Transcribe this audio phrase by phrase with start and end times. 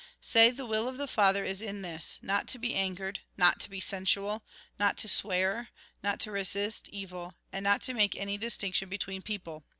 [0.33, 3.69] "Say, The will of the Father is in this: Not to be angered, not to
[3.69, 4.41] be sensual,
[4.79, 5.69] not to swear,
[6.01, 9.63] not to resist evil, and not to make any distinction be tween people.